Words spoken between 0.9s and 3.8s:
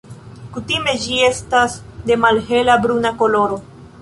ĝi estas de malhela bruna koloro.